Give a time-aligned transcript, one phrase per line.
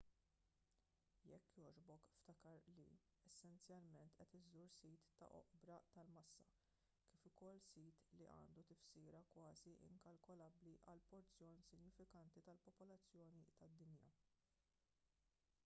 [1.31, 2.85] jekk jogħġbok ftakar li
[3.31, 6.45] essenzjalment qed iżżur sit ta' oqbra tal-massa
[7.11, 14.15] kif ukoll sit li għandu tifsira kważi inkalkolabbli għal porzjon sinifikanti tal-popolazzjoni tad-dinja